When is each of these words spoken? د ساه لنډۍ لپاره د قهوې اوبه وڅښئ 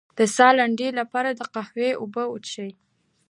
د 0.17 0.19
ساه 0.35 0.51
لنډۍ 0.59 0.89
لپاره 0.99 1.29
د 1.31 1.41
قهوې 1.53 1.89
اوبه 2.01 2.23
وڅښئ 2.27 2.71